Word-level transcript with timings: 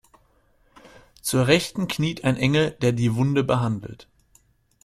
Zur 1.21 1.45
Rechten 1.45 1.87
kniet 1.87 2.23
ein 2.23 2.35
Engel, 2.35 2.71
der 2.81 2.91
die 2.91 3.13
Wunde 3.13 3.43
behandelt. 3.43 4.07